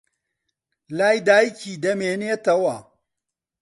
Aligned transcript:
لای 0.97 1.17
دایکی 1.27 1.73
دەمێنێتەوە. 1.83 2.77